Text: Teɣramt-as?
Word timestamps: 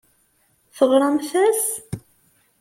Teɣramt-as? 0.77 1.63